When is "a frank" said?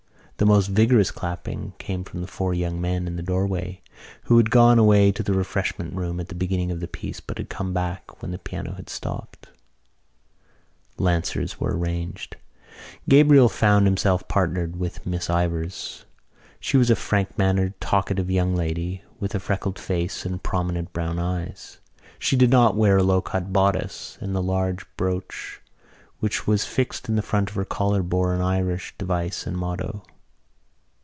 16.89-17.37